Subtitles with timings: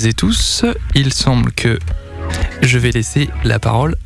[0.00, 0.64] toutes et tous.
[0.94, 1.78] Il semble que
[2.62, 3.96] je vais laisser la parole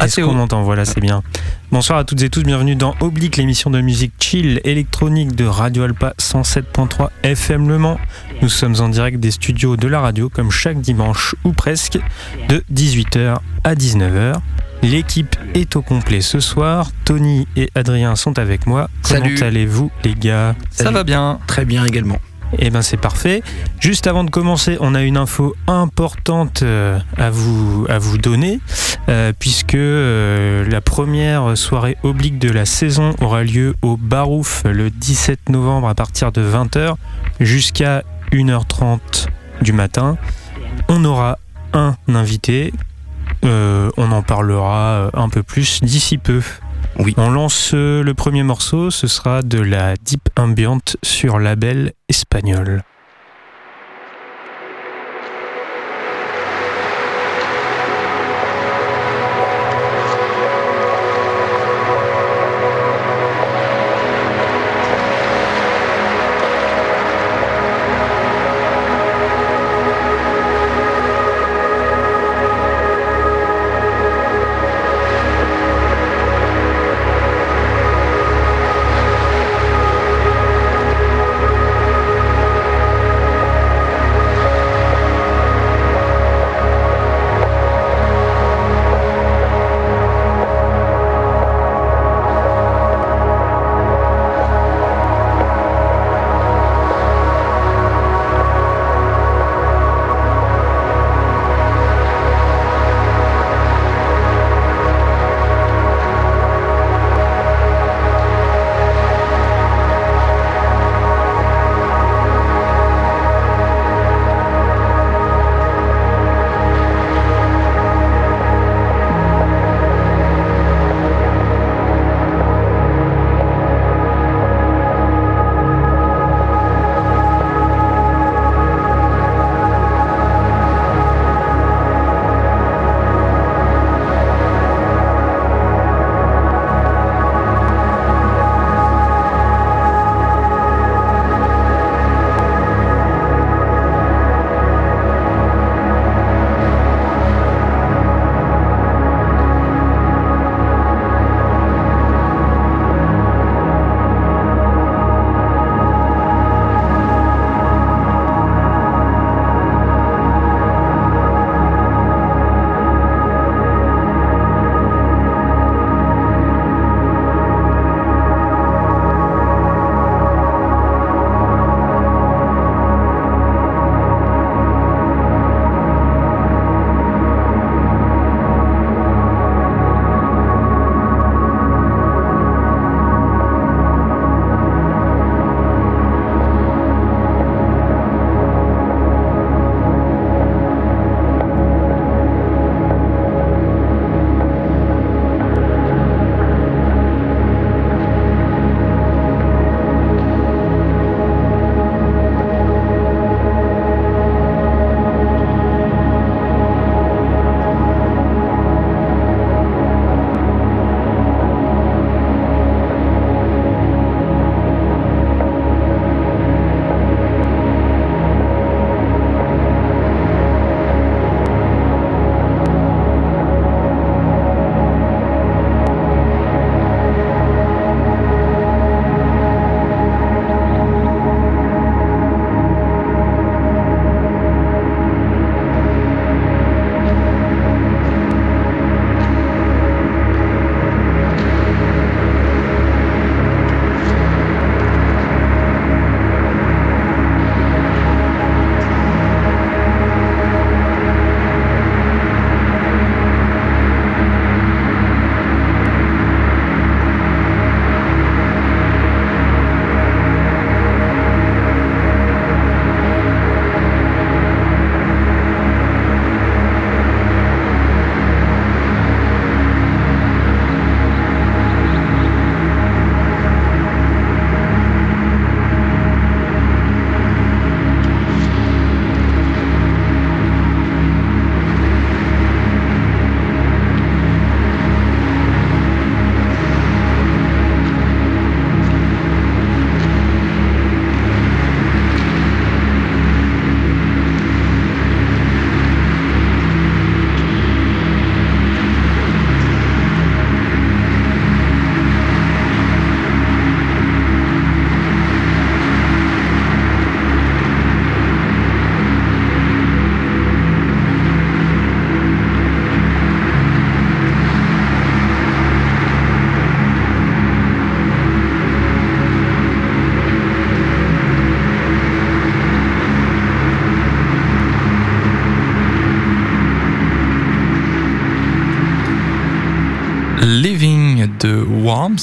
[0.00, 0.26] à Est-ce Théo.
[0.28, 0.62] qu'on m'entend?
[0.64, 1.22] Voilà, c'est bien.
[1.70, 5.84] Bonsoir à toutes et tous, bienvenue dans Oblique, l'émission de musique chill électronique de Radio
[5.84, 8.00] Alpa 107.3 FM Le Mans.
[8.42, 11.98] Nous sommes en direct des studios de la radio, comme chaque dimanche ou presque,
[12.48, 14.40] de 18h à 19h.
[14.82, 16.90] L'équipe est au complet ce soir.
[17.04, 18.90] Tony et Adrien sont avec moi.
[19.02, 19.34] Salut.
[19.36, 20.56] Comment allez-vous, les gars?
[20.70, 21.38] Ça va bien.
[21.46, 22.18] Très bien également.
[22.58, 23.42] Eh ben c'est parfait.
[23.80, 28.60] Juste avant de commencer, on a une info importante euh, à vous donner,
[29.08, 34.90] euh, puisque euh, la première soirée oblique de la saison aura lieu au Barouf le
[34.90, 36.94] 17 novembre à partir de 20h
[37.40, 39.26] jusqu'à 1h30
[39.62, 40.16] du matin.
[40.88, 41.38] On aura
[41.72, 42.72] un invité.
[43.42, 46.40] On en parlera un peu plus d'ici peu.
[46.98, 47.14] Oui.
[47.16, 52.82] On lance euh, le premier morceau, ce sera de la deep ambient sur label espagnol.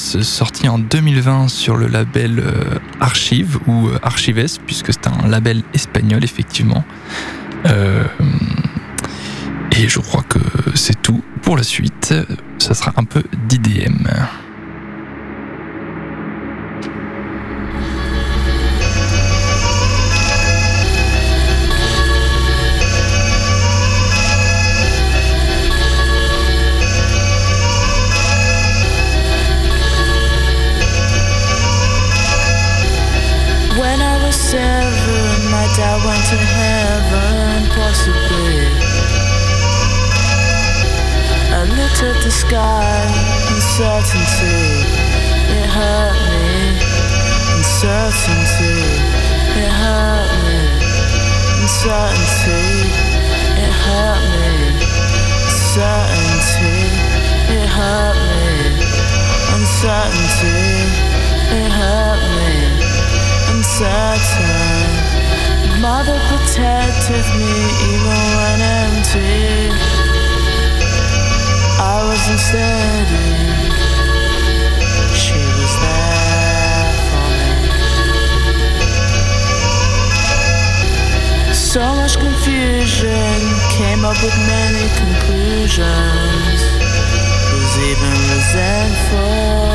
[0.01, 5.63] Sorti en 2020 sur le label euh, Archive ou euh, Archives, puisque c'est un label
[5.73, 6.83] espagnol effectivement.
[7.67, 8.03] Euh,
[9.77, 10.39] et je crois que
[10.75, 12.13] c'est tout pour la suite.
[12.57, 14.07] Ça sera un peu d'IDM.
[35.79, 38.67] I went to heaven, possibly.
[41.49, 43.07] I looked at the sky,
[43.49, 44.83] uncertainty,
[45.47, 46.75] it hurt me.
[47.55, 48.83] Uncertainty,
[49.63, 50.59] it hurt me.
[51.63, 52.91] Uncertainty,
[53.63, 54.75] it hurt me.
[55.47, 56.83] Uncertainty,
[57.47, 58.51] it hurt me.
[59.55, 60.59] Uncertainty,
[61.57, 62.51] it hurt me.
[63.55, 65.00] Uncertainty.
[65.81, 67.53] Mother protected me
[67.89, 69.73] even when empty.
[71.81, 72.39] I wasn't.
[75.17, 77.49] She was there for me.
[81.51, 83.39] So much confusion
[83.71, 86.59] came up with many conclusions.
[87.53, 89.70] Was even resentful.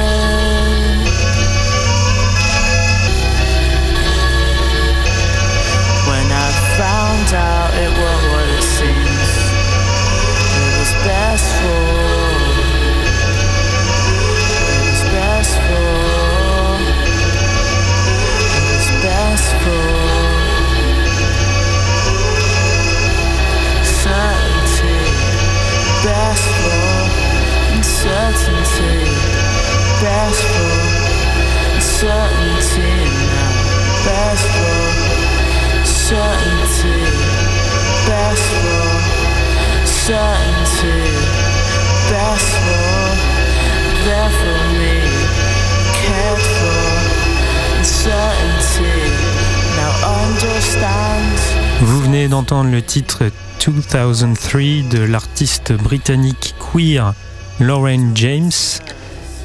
[51.80, 53.24] Vous venez d'entendre le titre
[53.58, 57.14] 2003 de l'artiste britannique queer
[57.60, 58.50] Lauren James,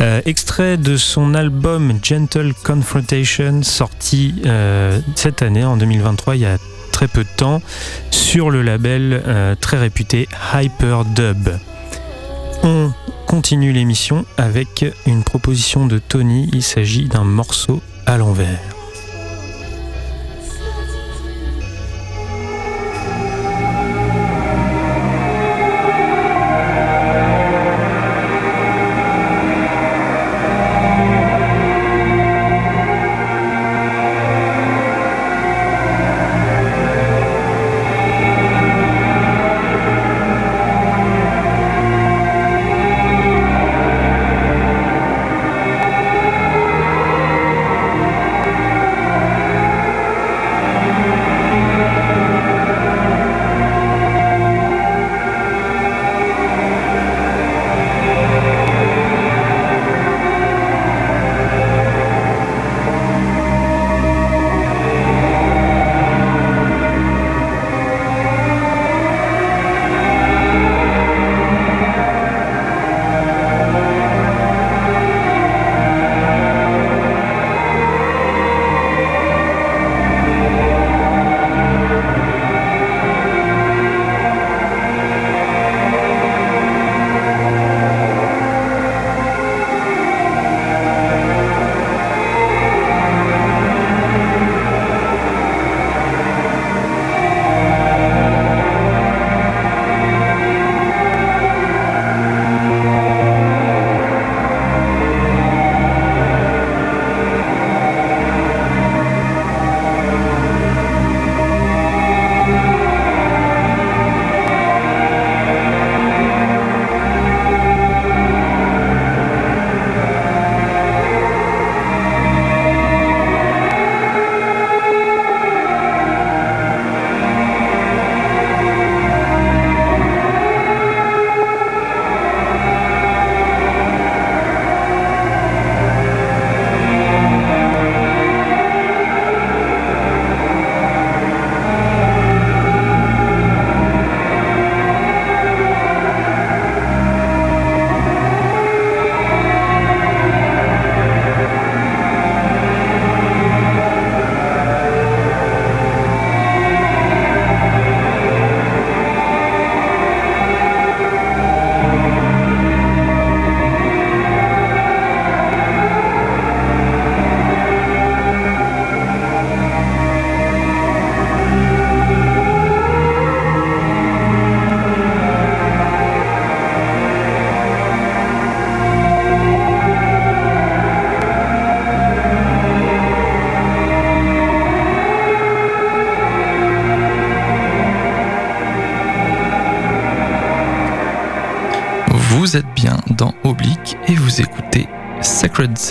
[0.02, 6.46] euh, extrait de son album Gentle Confrontation sorti euh, cette année en 2023 il y
[6.46, 6.58] a
[6.92, 7.62] très peu de temps
[8.10, 11.50] sur le label euh, très réputé Hyperdub.
[12.64, 12.92] On
[13.28, 18.81] continue l'émission avec une proposition de Tony, il s'agit d'un morceau à l'envers.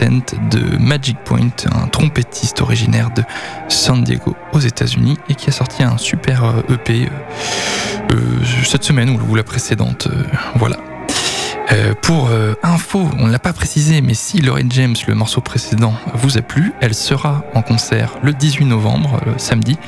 [0.00, 3.23] De Magic Point, un trompettiste originaire de
[3.69, 7.09] San Diego aux États-Unis et qui a sorti un super EP
[8.64, 10.09] cette semaine ou, la précédente.
[10.54, 10.76] voilà.
[11.73, 15.40] Euh, pour euh, info, on ne l'a pas précisé, mais si Lorraine James, le morceau
[15.40, 19.78] précédent, vous a plu, elle sera en concert le 18 novembre, euh, samedi,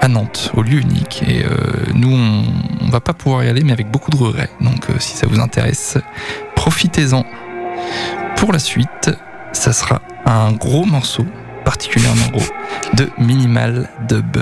[0.00, 1.22] à Nantes, au lieu unique.
[1.26, 1.44] Et
[1.92, 4.48] nous, on, ne va pas pouvoir y aller, mais avec beaucoup de regrets.
[4.60, 5.98] Donc, si ça vous intéresse,
[6.54, 7.26] profitez-en.
[8.36, 9.10] Pour la suite,
[9.52, 11.26] ça sera un gros morceau,
[11.64, 12.48] particulièrement gros,
[12.94, 14.38] de Minimal Dub.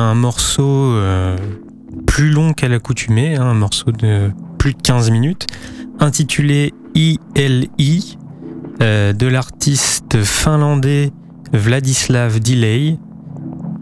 [0.00, 0.94] Un morceau
[2.06, 5.46] plus long qu'à l'accoutumée, hein, un morceau de plus de 15 minutes,
[6.00, 8.18] intitulé ILI,
[8.80, 11.12] de l'artiste finlandais
[11.52, 12.98] Vladislav Delay.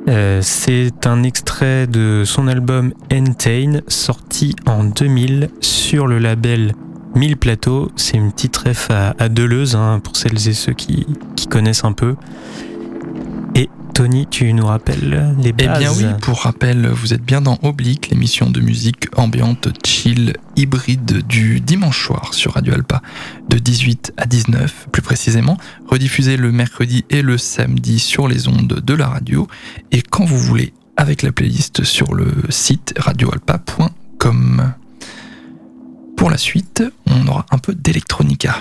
[0.08, 6.74] Euh, c'est un extrait de son album Entain, sorti en 2000 sur le label
[7.16, 7.90] 1000 Plateaux.
[7.96, 11.06] C'est une petite ref à, Deleuze, hein, pour celles et ceux qui
[11.50, 12.14] connaissent un peu.
[13.96, 17.58] Tony, tu nous rappelles les bases Eh bien oui, pour rappel, vous êtes bien dans
[17.62, 23.00] Oblique, l'émission de musique ambiante, chill, hybride du dimanche soir sur Radio Alpa,
[23.48, 25.56] de 18 à 19 plus précisément,
[25.86, 29.48] rediffusée le mercredi et le samedi sur les ondes de la radio,
[29.92, 34.74] et quand vous voulez, avec la playlist sur le site radioalpa.com.
[36.18, 38.58] Pour la suite, on aura un peu d'électronica.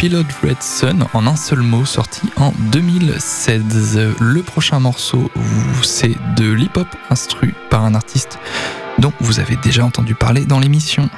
[0.00, 4.16] Pilot Red Sun en un seul mot sorti en 2016.
[4.18, 5.30] Le prochain morceau,
[5.82, 8.38] c'est de l'hip-hop instru par un artiste
[8.98, 11.10] dont vous avez déjà entendu parler dans l'émission.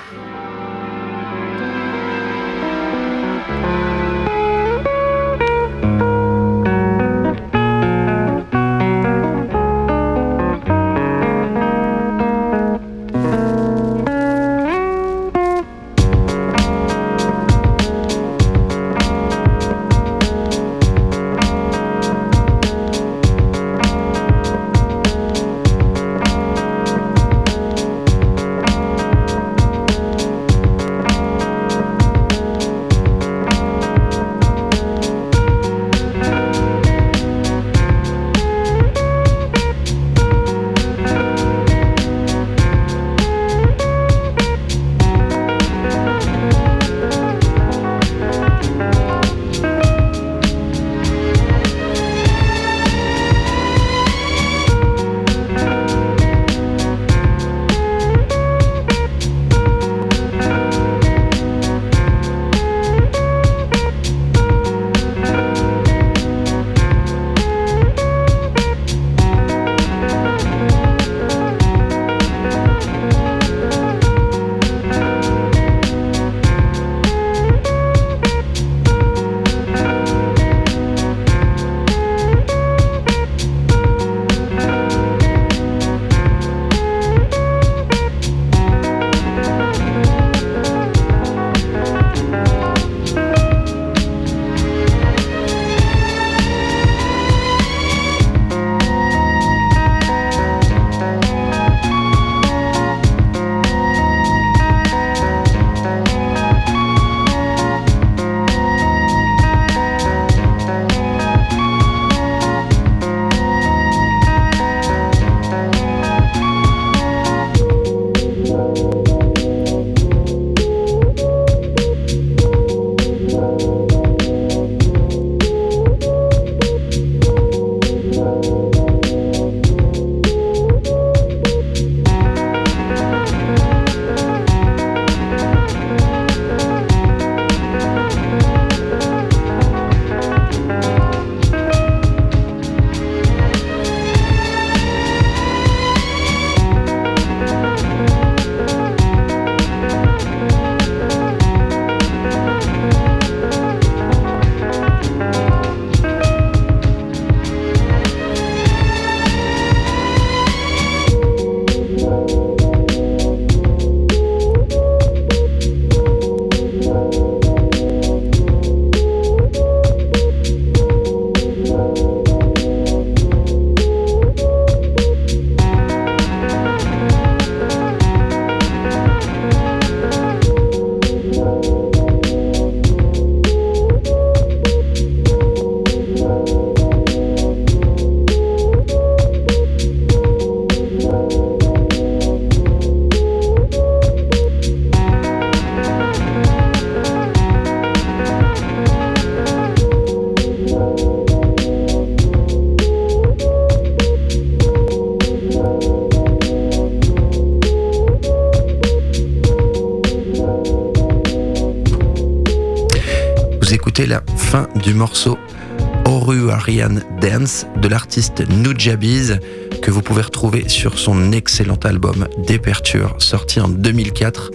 [217.81, 219.39] De l'artiste Nujabiz
[219.81, 224.51] que vous pouvez retrouver sur son excellent album Déperture sorti en 2004.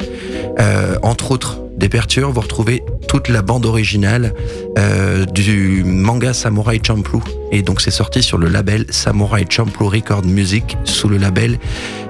[0.59, 4.33] Euh, entre autres, Déperture, vous retrouvez toute la bande originale
[4.79, 7.21] euh, du manga Samurai Champloo.
[7.51, 11.59] Et donc c'est sorti sur le label Samurai Champloo Record Music sous le label.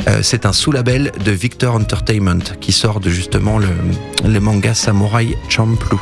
[0.07, 3.67] Euh, c'est un sous-label de Victor Entertainment qui sort de justement le,
[4.25, 5.99] le manga Samurai Champloo.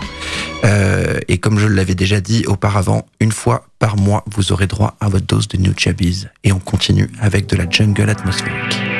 [0.63, 4.95] Euh, et comme je l'avais déjà dit auparavant, une fois par mois, vous aurez droit
[5.01, 6.29] à votre dose de New Chabiz.
[6.43, 8.94] Et on continue avec de la jungle atmosphérique.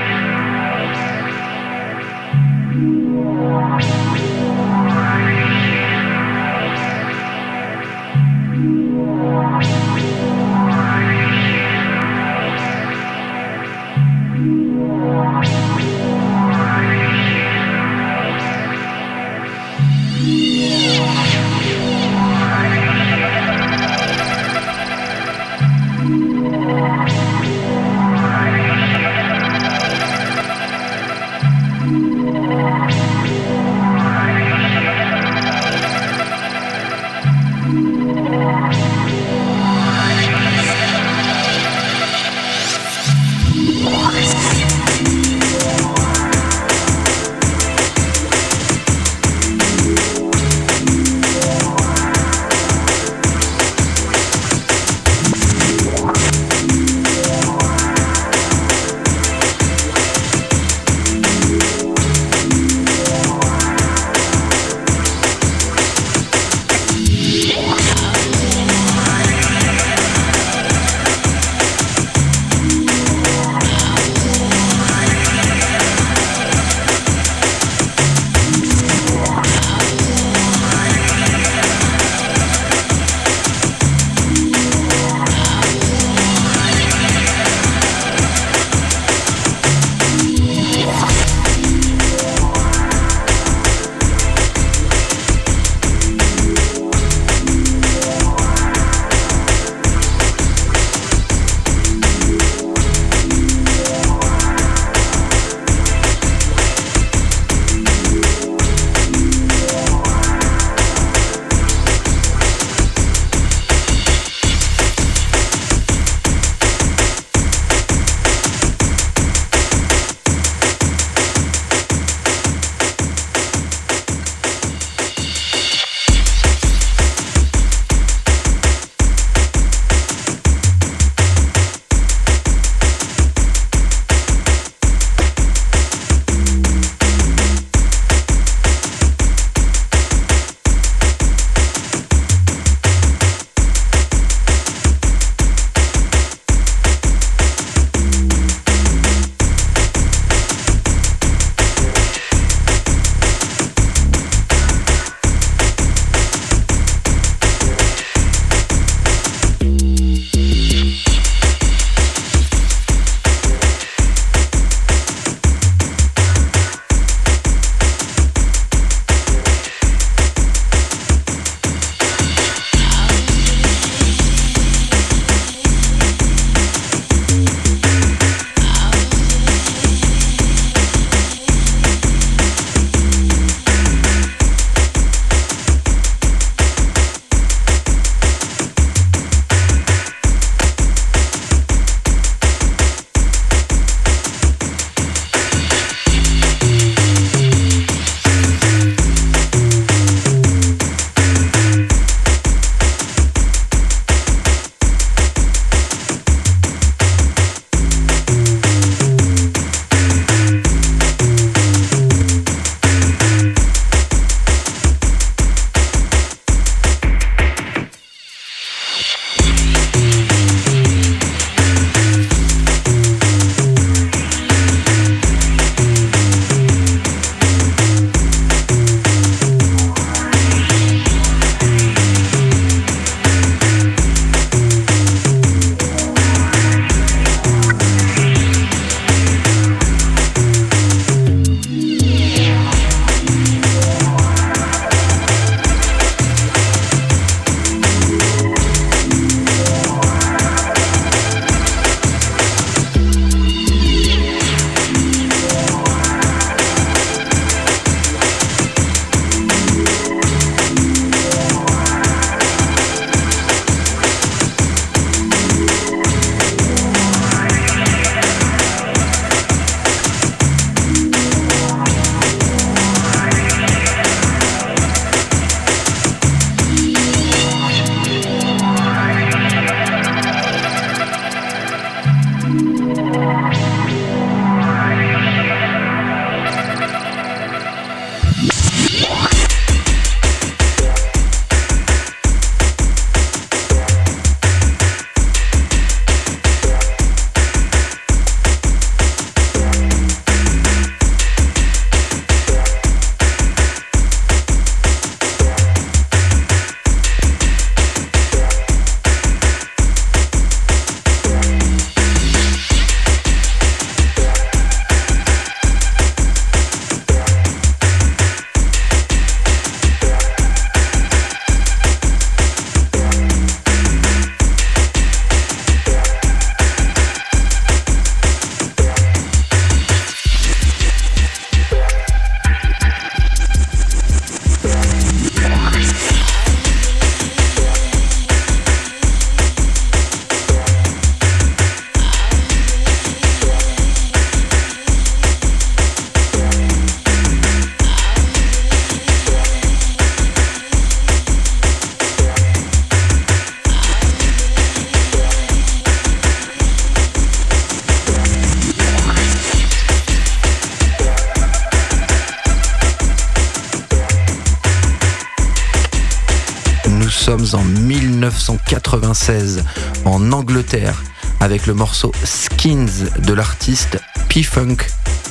[369.27, 369.63] 1996
[370.05, 371.03] en Angleterre
[371.39, 373.97] avec le morceau Skins de l'artiste
[374.29, 374.77] P-Funk,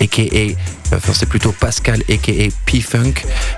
[0.01, 0.23] aka,
[0.93, 2.33] enfin c'est plutôt Pascal, aka
[2.67, 3.15] P-Funk,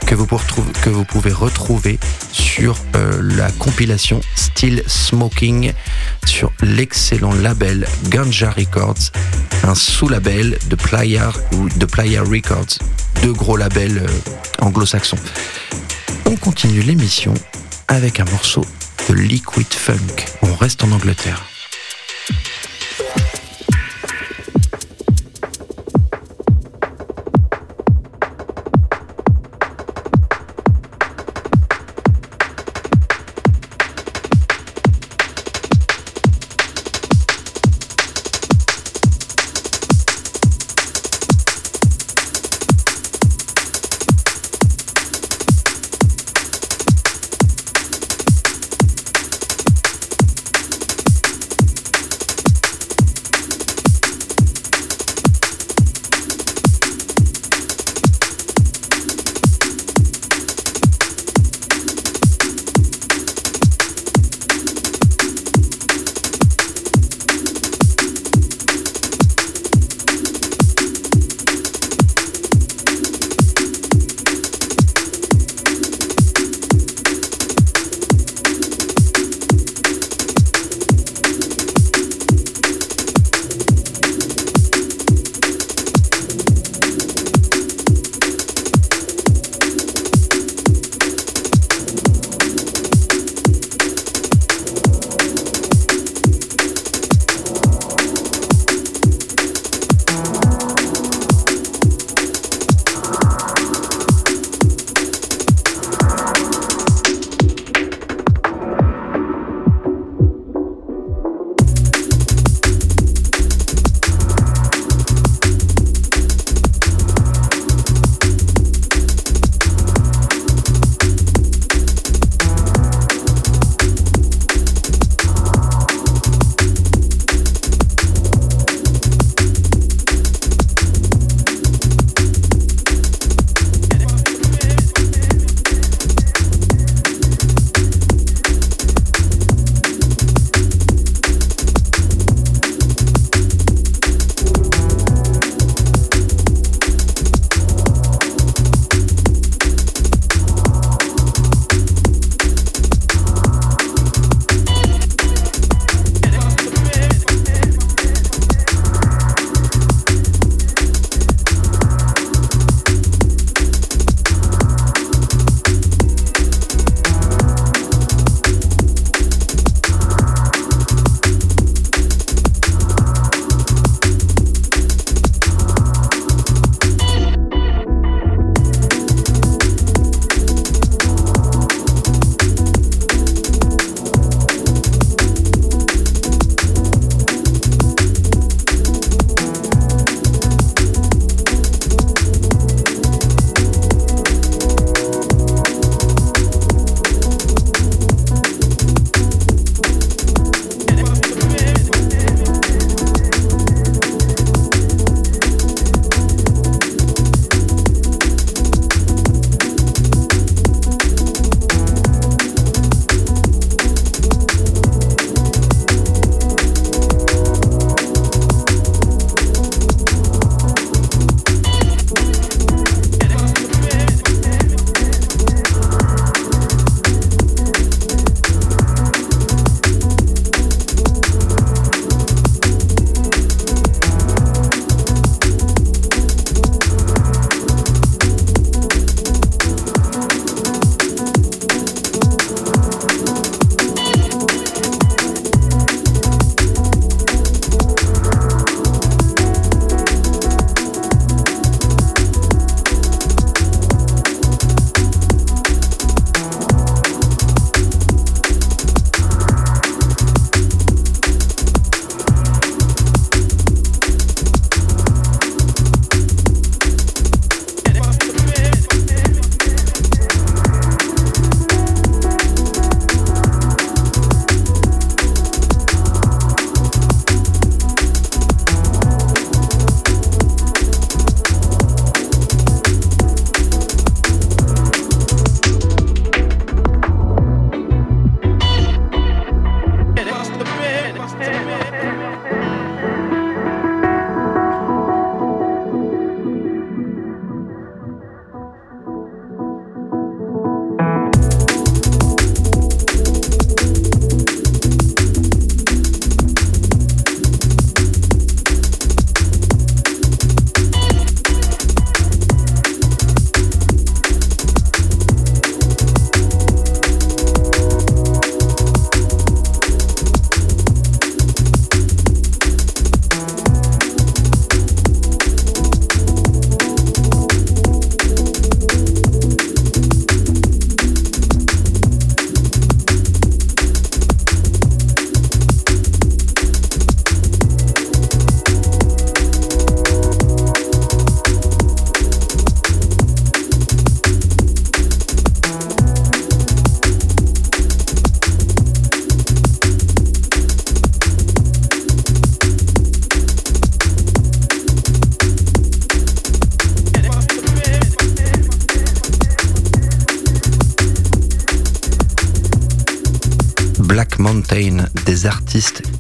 [0.07, 1.99] que, vous que vous pouvez retrouver
[2.32, 5.72] sur euh, la compilation Still Smoking
[6.26, 9.12] sur l'excellent label Ganja Records,
[9.64, 11.32] un sous-label de Playa,
[11.76, 12.78] de Playa Records,
[13.22, 15.18] deux gros labels euh, anglo-saxons.
[16.26, 17.32] On continue l'émission
[17.89, 18.64] avec un morceau
[19.09, 20.24] de Liquid Funk.
[20.42, 21.55] On reste en Angleterre.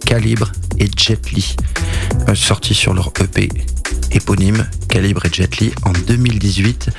[0.04, 1.56] Calibre et Jet Li,
[2.28, 3.48] euh, sorti sur leur EP
[4.12, 6.90] éponyme Calibre et Jet Li en 2018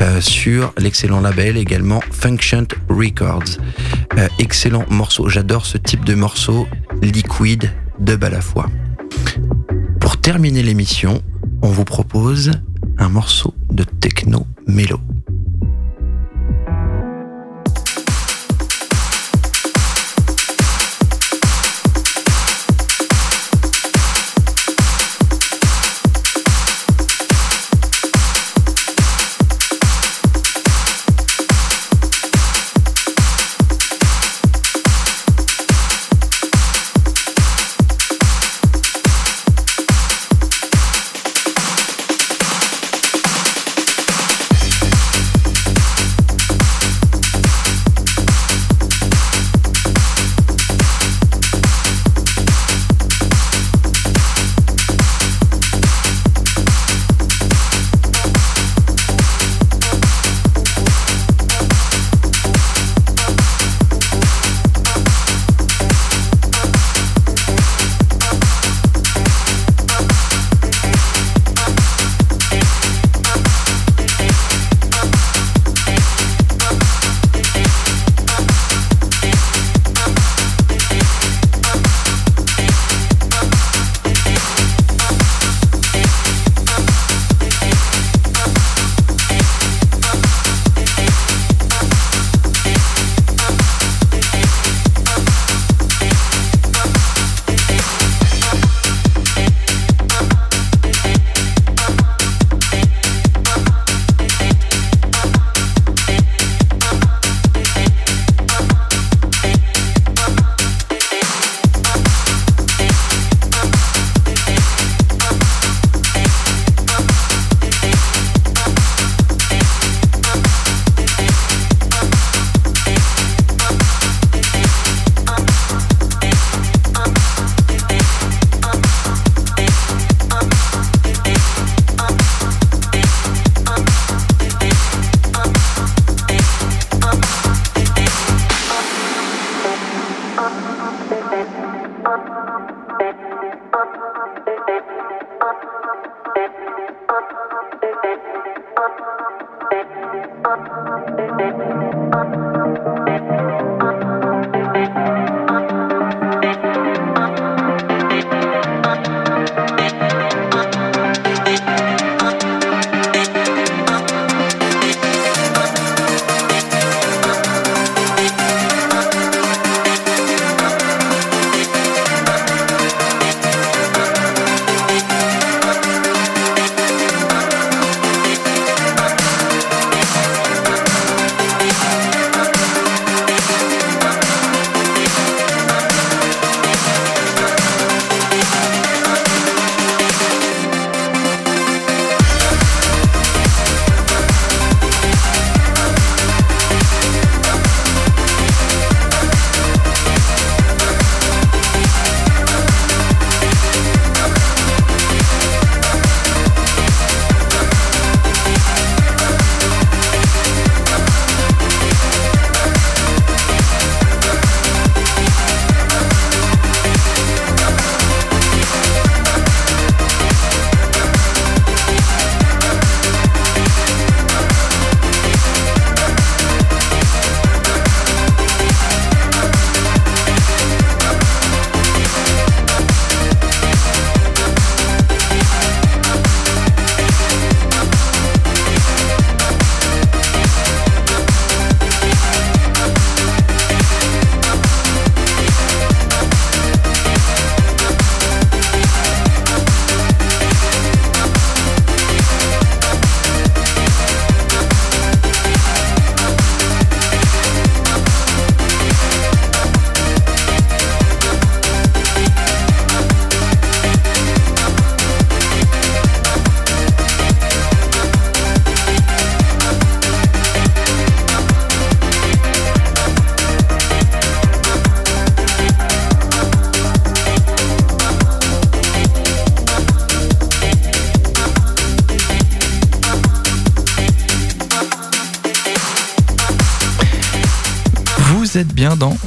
[0.00, 3.58] euh, sur l'excellent label également Function Records.
[4.16, 6.68] Euh, excellent morceau, j'adore ce type de morceau
[7.02, 8.70] liquide, de à la fois.
[10.00, 11.20] Pour terminer l'émission,
[11.62, 12.52] on vous propose
[12.98, 15.00] un morceau de techno mélo.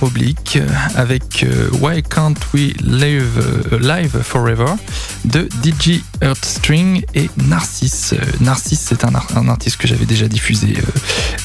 [0.02, 0.60] Oblique
[0.96, 4.74] avec euh, Why Can't We Live, euh, Live Forever
[5.26, 8.14] de DJ Earthstring et Narcisse.
[8.14, 10.78] Euh, Narcisse, c'est un, un artiste que j'avais déjà diffusé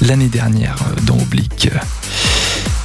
[0.00, 1.68] l'année dernière dans Oblique.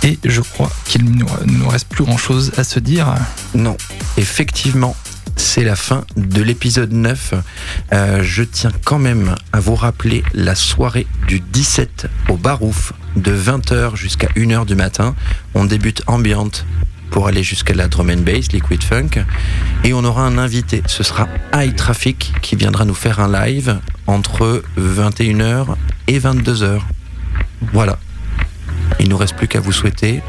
[0.04, 3.16] Et je crois qu'il ne nous, reste plus grand chose à se dire.
[3.56, 3.78] Non,
[4.18, 4.96] effectivement,
[5.36, 7.34] c'est la fin de l'épisode 9.
[7.94, 13.36] Euh, je tiens quand même à vous rappeler la soirée du 17 au Barouf de
[13.36, 15.16] 20h jusqu'à 1h du matin.
[15.56, 16.66] On débute ambiante
[17.10, 19.24] pour aller jusqu'à la drum and bass, liquid funk.
[19.84, 23.80] Et on aura un invité, ce sera High Traffic qui viendra nous faire un live
[24.08, 25.68] entre 21h
[26.08, 26.80] et 22h.
[27.74, 27.98] Voilà.
[29.00, 30.22] Il nous reste plus qu'à vous souhaiter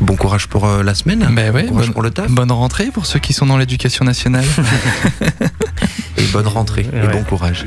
[0.00, 1.26] bon courage pour euh, la semaine.
[1.32, 2.30] Ben ouais, Bon courage bonne, pour le taf.
[2.30, 4.44] bonne rentrée pour ceux qui sont dans l'éducation nationale.
[6.18, 7.12] Et bonne rentrée et Ouais.
[7.12, 7.64] bon courage.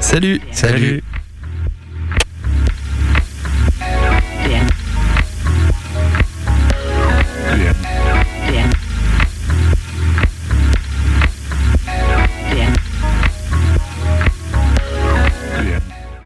[0.00, 1.02] Salut Salut.